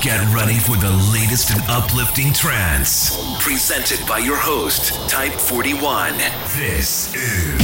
[0.00, 3.18] Get ready for the latest and uplifting trance.
[3.42, 6.16] Presented by your host, Type 41.
[6.54, 7.58] This is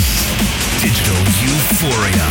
[0.82, 2.26] Digital Euphoria.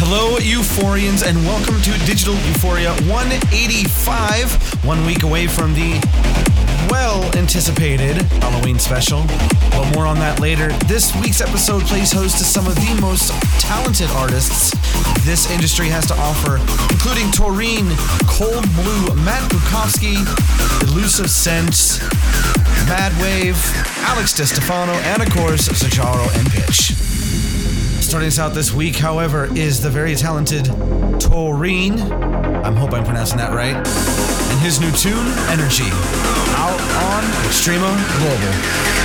[0.00, 6.53] Hello, Euphorians, and welcome to Digital Euphoria 185, one week away from the
[6.94, 9.24] well anticipated Halloween special.
[9.74, 10.70] But more on that later.
[10.86, 14.70] This week's episode plays host to some of the most talented artists
[15.26, 16.62] this industry has to offer,
[16.94, 17.90] including Taurine,
[18.30, 20.22] Cold Blue, Matt Bukowski,
[20.86, 21.98] Elusive Sense,
[22.86, 23.58] Mad Wave,
[24.06, 26.94] Alex Di Stefano, and of course, Zajaro and Pitch.
[28.06, 30.66] Starting us out this week, however, is the very talented
[31.18, 31.98] Taurine.
[31.98, 33.74] I hope I'm pronouncing that right.
[33.74, 35.90] And his new tune, Energy,
[36.96, 39.03] on Extrema Global.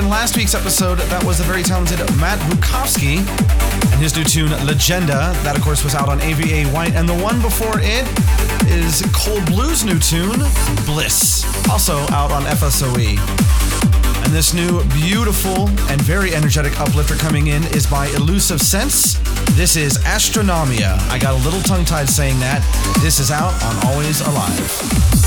[0.00, 0.98] In last week's episode.
[0.98, 3.18] That was the very talented Matt Bukowski
[3.92, 5.32] and his new tune, Legenda.
[5.44, 6.94] That, of course, was out on AVA White.
[6.94, 8.08] And the one before it
[8.70, 10.40] is Cold Blue's new tune,
[10.86, 13.18] Bliss, also out on FSOE.
[14.24, 19.18] And this new, beautiful, and very energetic uplifter coming in is by Elusive Sense.
[19.52, 20.98] This is Astronomia.
[21.10, 22.64] I got a little tongue tied saying that.
[23.02, 25.19] This is out on Always Alive.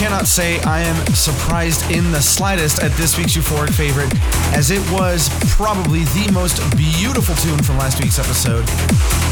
[0.00, 4.10] Cannot say I am surprised in the slightest at this week's euphoric favorite,
[4.56, 8.64] as it was probably the most beautiful tune from last week's episode.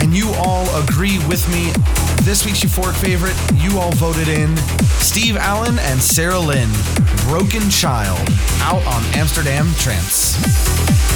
[0.03, 1.73] And you all agree with me.
[2.23, 4.59] This week's euphoric favorite, you all voted in
[5.01, 6.69] Steve Allen and Sarah Lynn,
[7.25, 8.29] Broken Child,
[8.61, 11.08] out on Amsterdam Trance.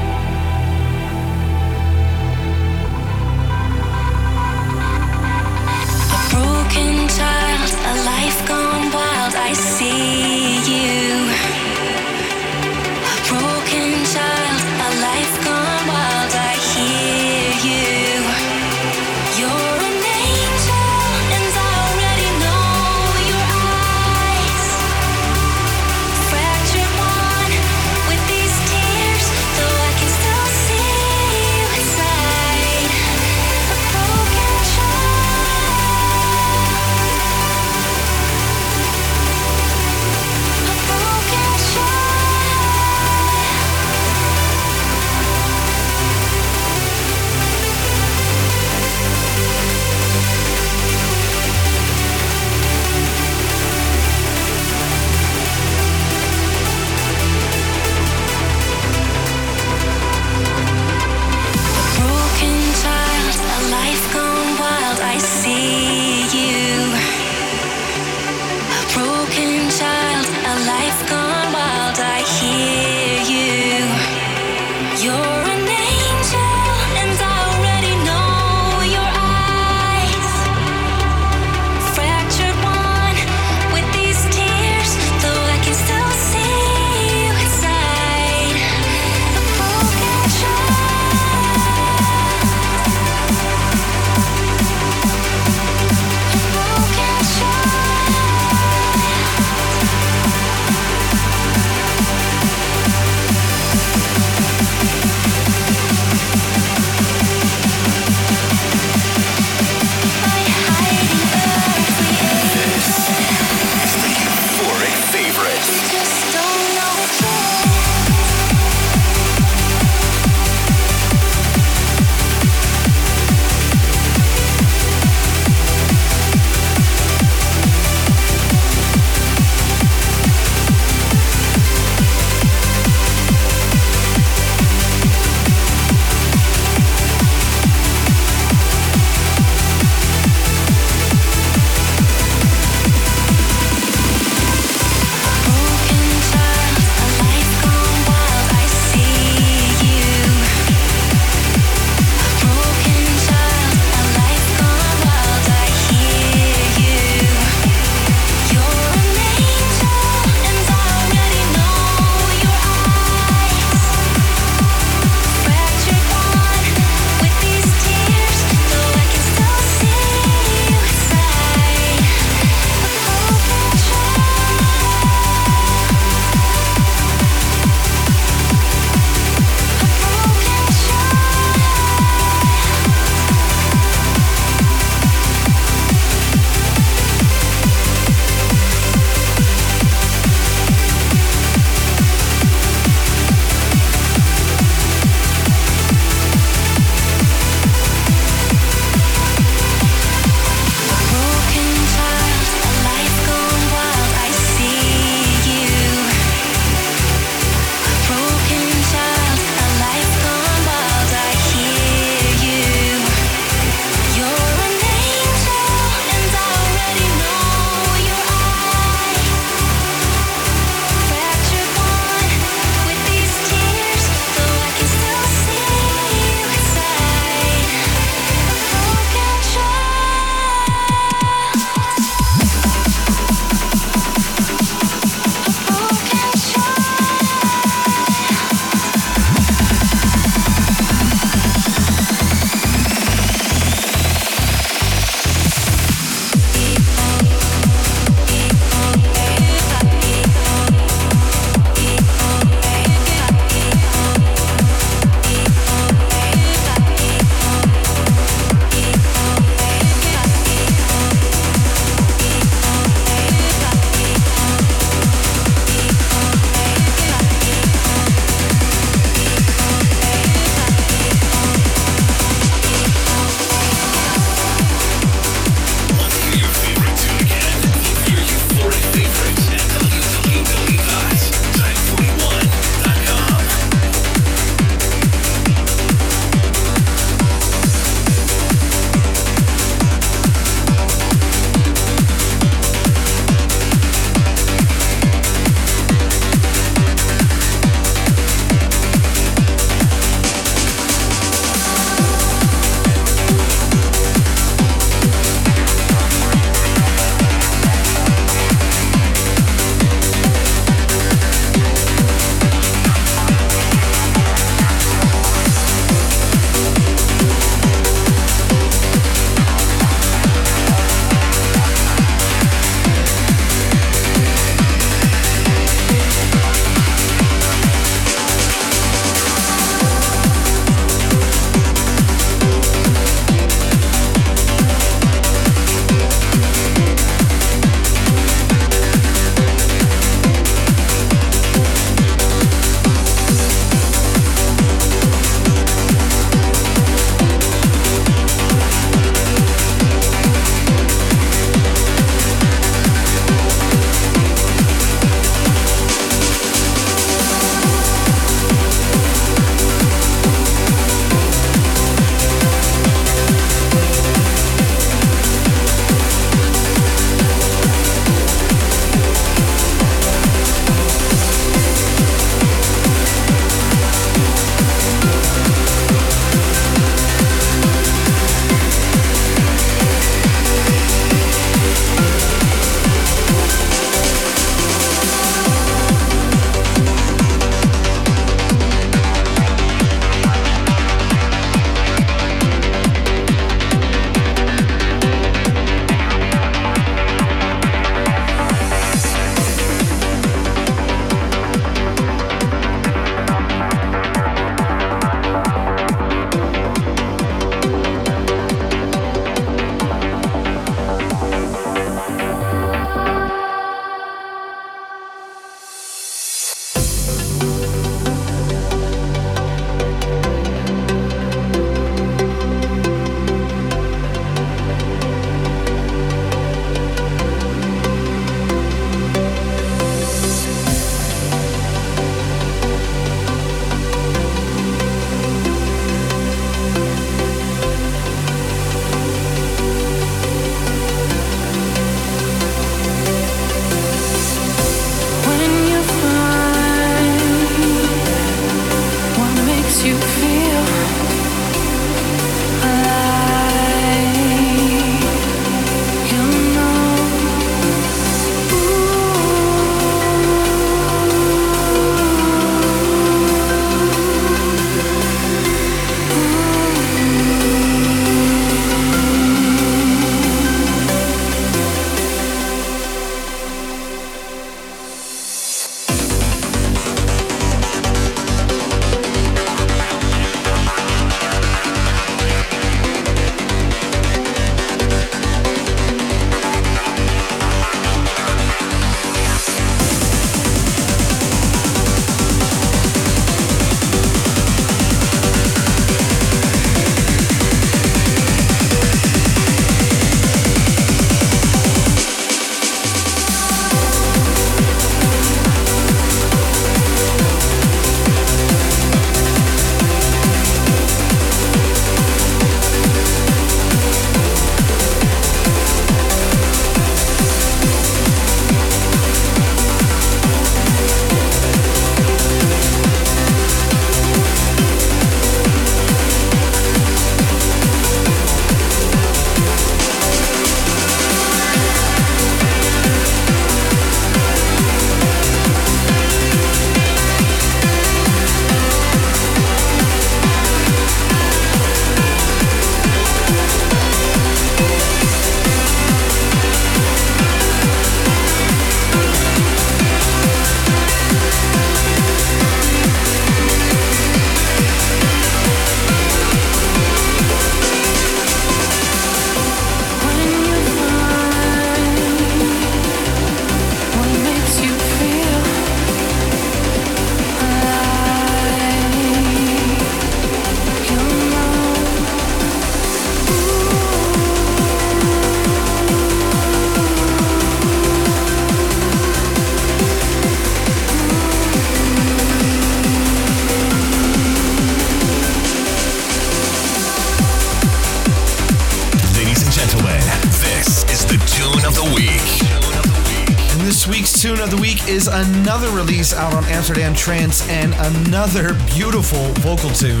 [596.68, 600.00] Amsterdam Trance and another beautiful vocal tune.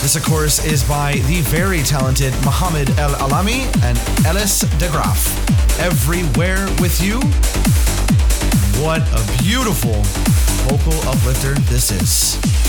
[0.00, 5.18] This, of course, is by the very talented Mohammed El Alami and Ellis de Graaf.
[5.80, 7.18] Everywhere with You.
[8.80, 10.02] What a beautiful
[10.70, 12.61] vocal uplifter this is.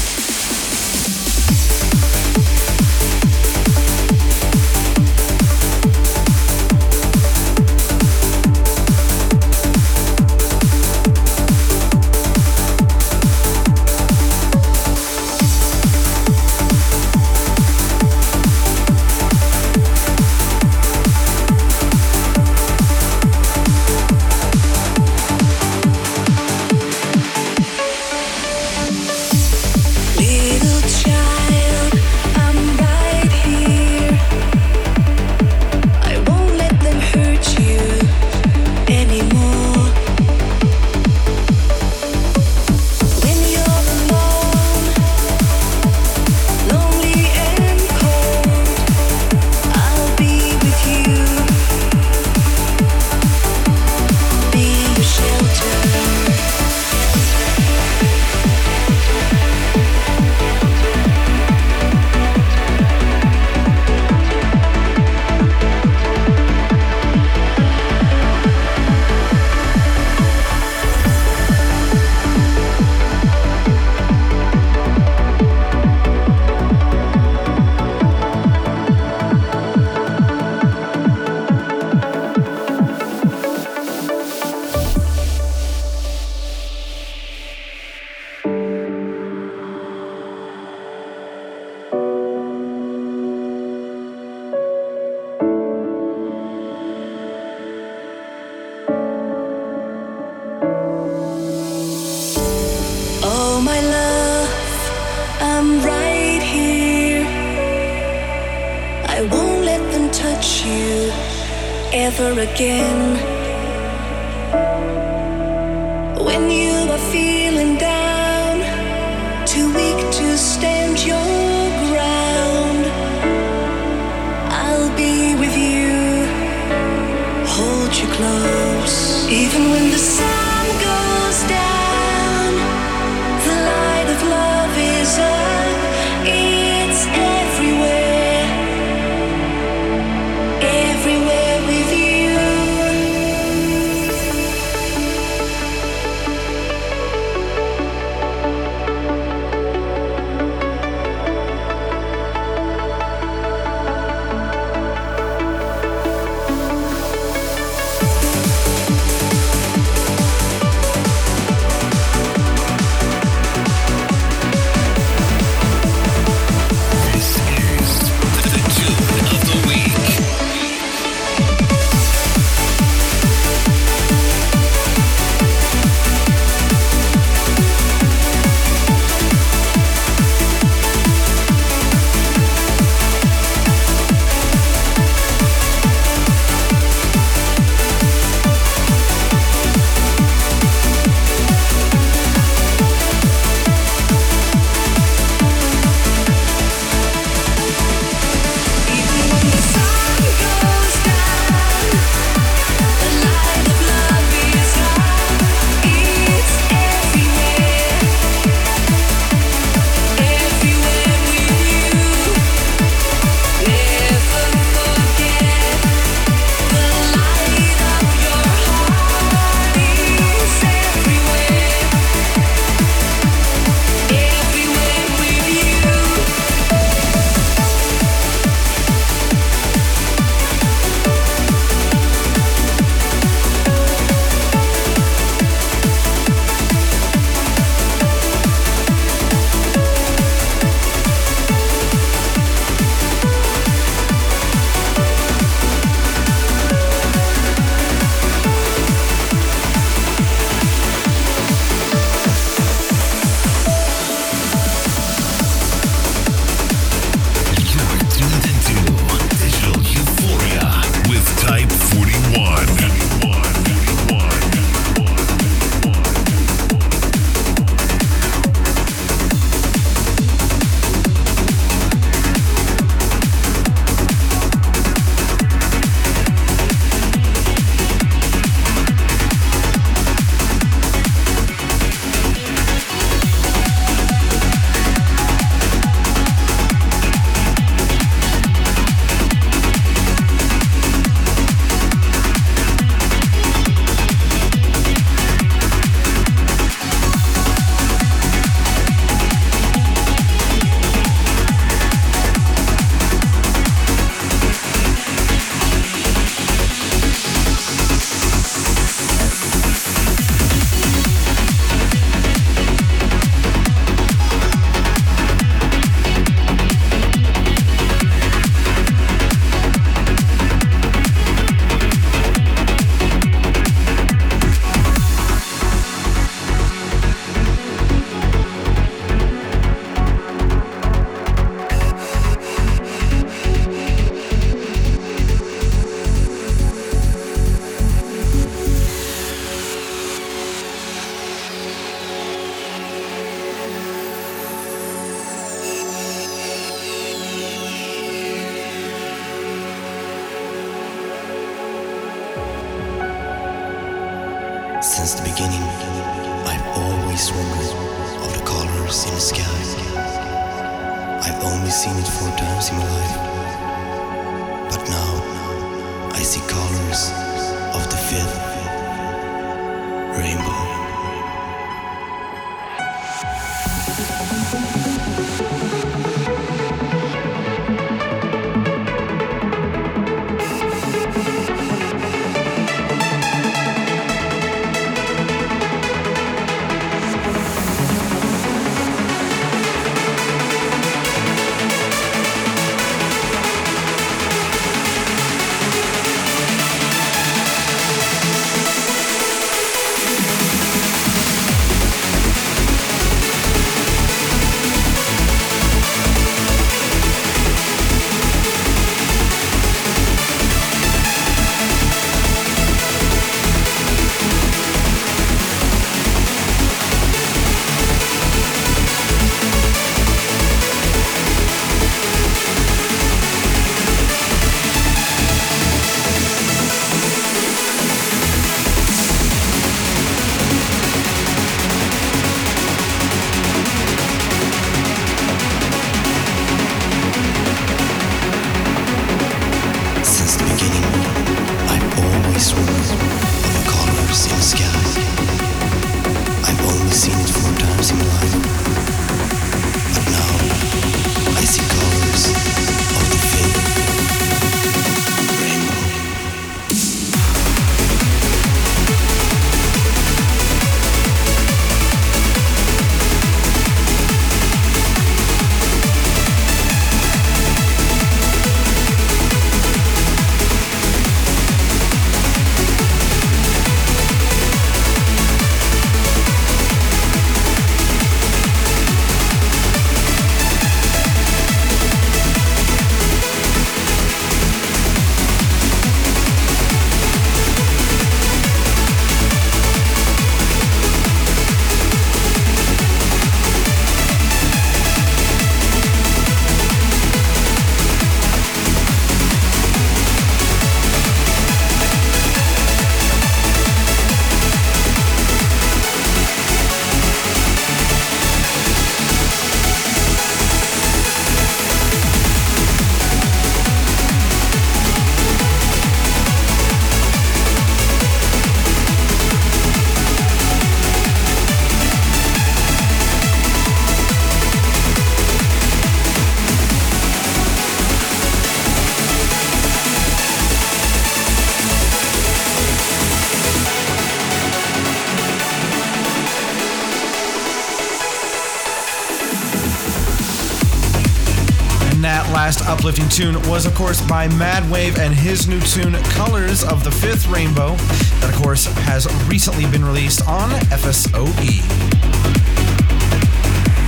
[543.14, 547.28] Tune was, of course, by Mad Wave and his new tune, Colors of the Fifth
[547.28, 551.61] Rainbow, that, of course, has recently been released on FSOE.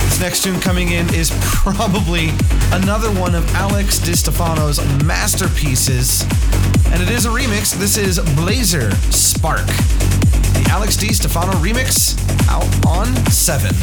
[0.04, 2.28] This next tune coming in is probably
[2.70, 6.22] another one of Alex Di Stefano's masterpieces,
[6.92, 7.74] and it is a remix.
[7.76, 9.66] This is Blazer Spark.
[9.66, 12.16] The Alex Di Stefano remix
[12.48, 13.74] out on 7.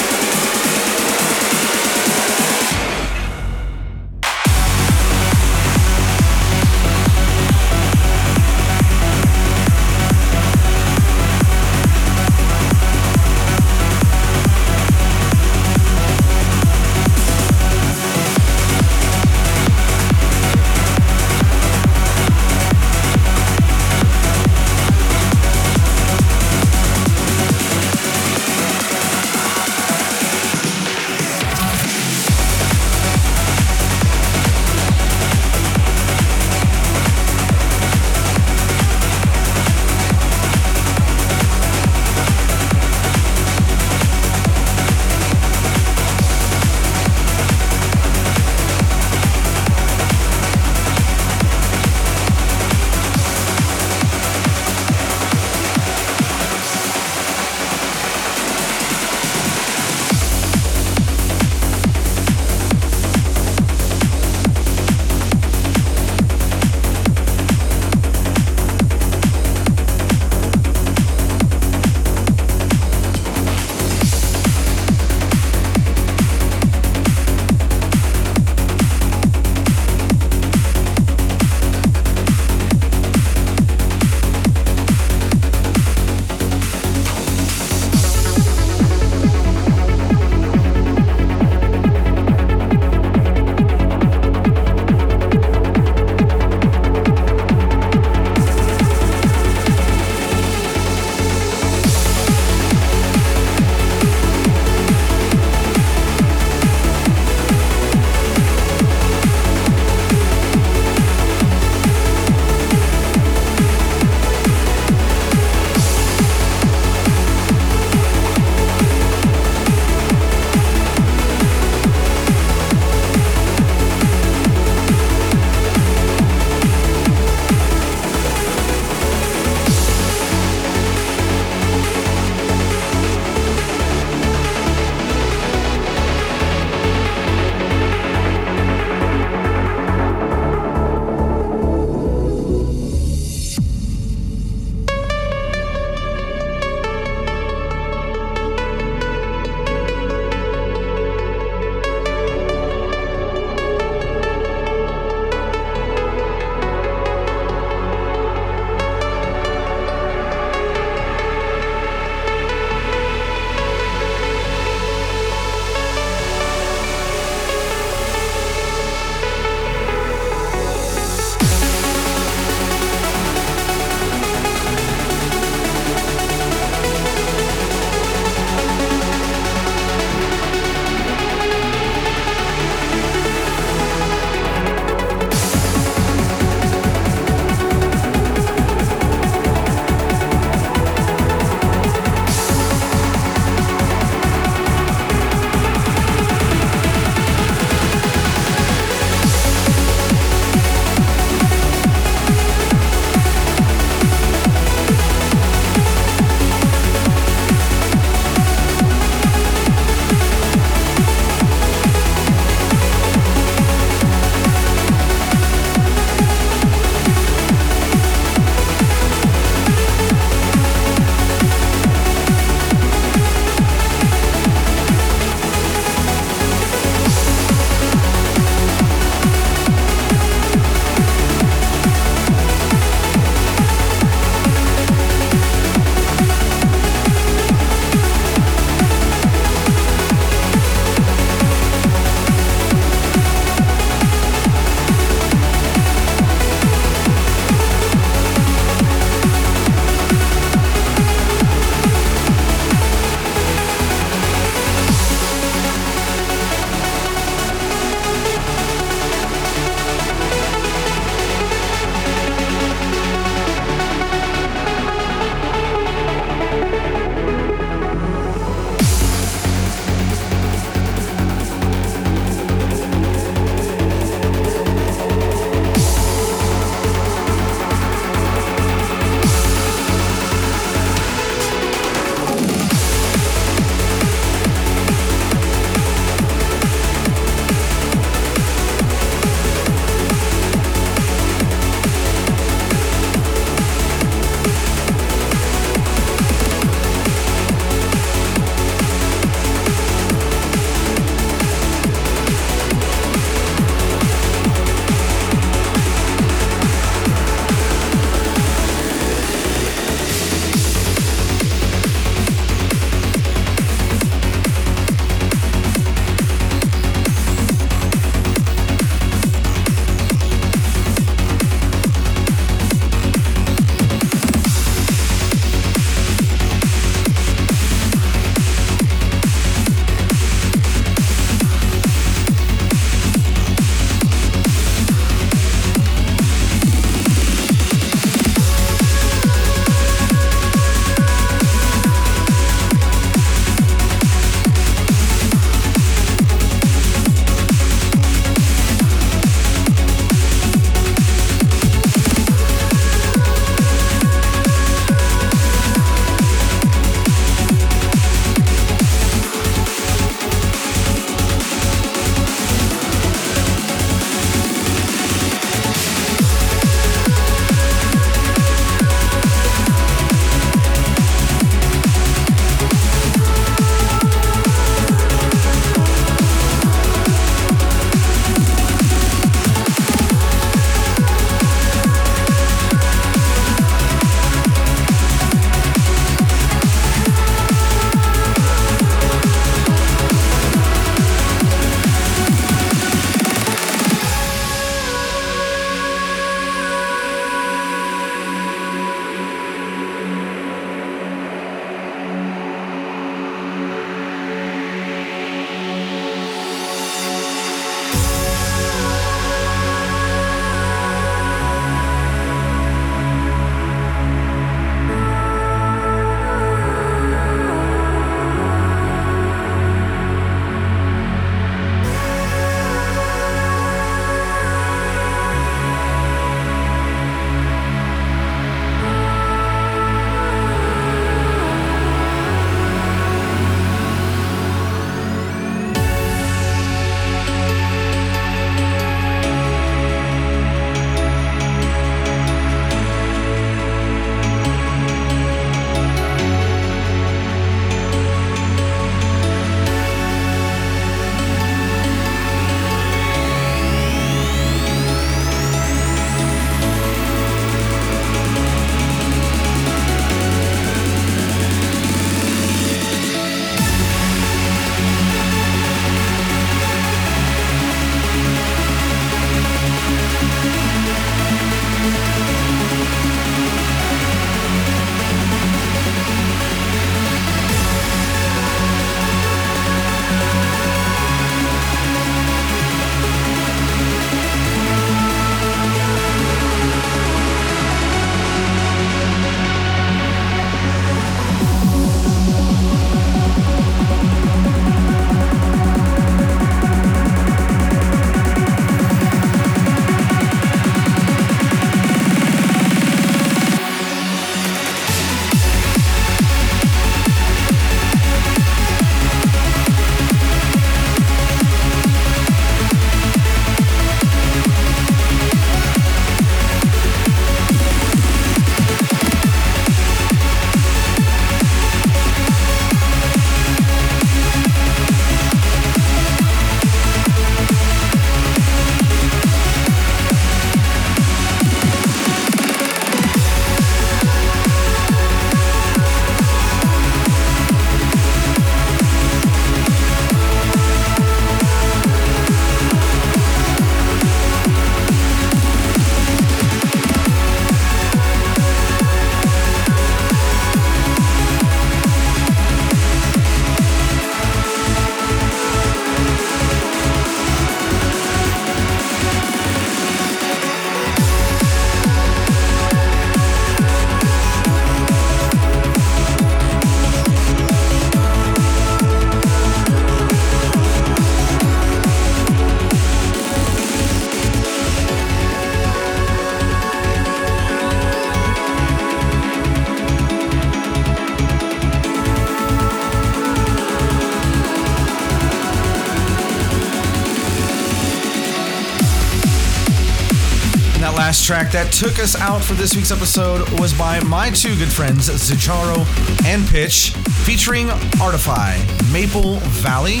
[591.24, 595.08] Track that took us out for this week's episode was by my two good friends,
[595.08, 595.86] Zijaro
[596.26, 596.90] and Pitch,
[597.24, 598.58] featuring Artify,
[598.92, 600.00] Maple Valley.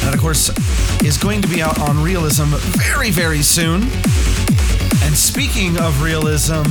[0.00, 0.48] That, of course,
[1.04, 2.44] is going to be out on Realism
[2.80, 3.82] very, very soon.
[5.04, 6.62] And speaking of realism,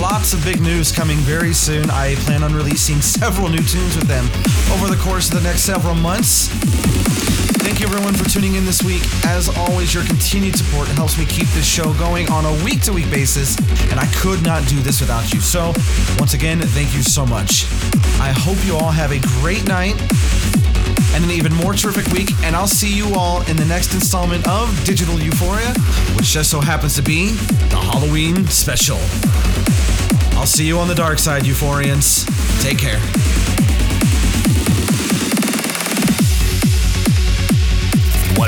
[0.00, 1.90] lots of big news coming very soon.
[1.90, 4.24] I plan on releasing several new tunes with them
[4.72, 7.47] over the course of the next several months.
[7.68, 9.02] Thank you everyone for tuning in this week.
[9.26, 12.94] As always, your continued support helps me keep this show going on a week to
[12.94, 13.58] week basis,
[13.90, 15.40] and I could not do this without you.
[15.40, 15.74] So,
[16.18, 17.66] once again, thank you so much.
[18.20, 20.00] I hope you all have a great night
[21.12, 24.48] and an even more terrific week, and I'll see you all in the next installment
[24.48, 25.74] of Digital Euphoria,
[26.16, 27.32] which just so happens to be
[27.68, 28.96] the Halloween special.
[30.38, 32.24] I'll see you on the dark side, Euphorians.
[32.62, 32.98] Take care.